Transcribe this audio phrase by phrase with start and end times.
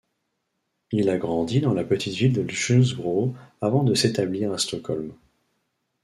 [0.91, 5.13] Il a grandi dans la petite ville de Ljungsbro avant de s'établir à Stockholm.